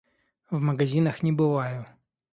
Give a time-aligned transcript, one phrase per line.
[0.49, 1.85] В магазинах не бываю.